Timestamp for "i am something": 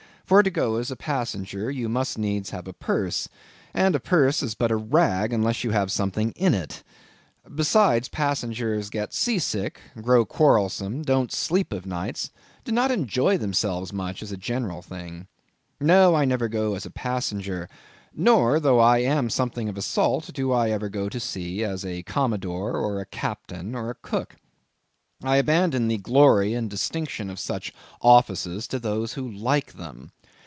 18.79-19.67